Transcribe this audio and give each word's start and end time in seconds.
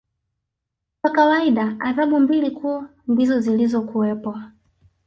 Kwa 1.01 1.11
kawaida 1.11 1.75
adhabu 1.79 2.19
mbili 2.19 2.51
kuu 2.51 2.83
ndizo 3.07 3.39
zilikuwepo 3.39 4.37